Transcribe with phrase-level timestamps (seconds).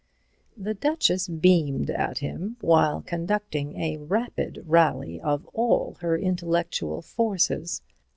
[0.57, 7.83] The Duchess beamed at him, while conducting a rapid rally of all her intellectual forces.